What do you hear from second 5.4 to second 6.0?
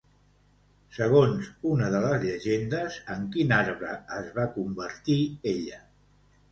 ella?